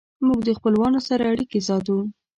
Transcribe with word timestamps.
موږ 0.27 0.39
د 0.45 0.49
خپلوانو 0.57 0.99
سره 1.07 1.23
اړیکې 1.33 1.59
ساتو. 1.67 1.97